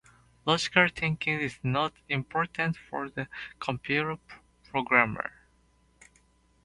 Logical 0.47 0.87
thinking 0.89 1.39
is 1.41 1.59
not 1.61 1.93
important 2.09 2.75
for 2.89 3.07
a 3.15 3.27
computer 3.59 4.17
programmer. 4.63 5.31